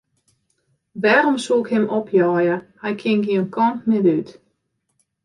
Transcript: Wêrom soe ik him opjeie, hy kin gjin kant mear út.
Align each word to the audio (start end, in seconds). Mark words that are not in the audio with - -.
Wêrom 1.03 1.37
soe 1.45 1.61
ik 1.63 1.67
him 1.73 1.85
opjeie, 1.97 2.55
hy 2.81 2.91
kin 3.01 3.19
gjin 3.25 3.47
kant 3.55 3.81
mear 3.87 4.05
út. 4.17 4.29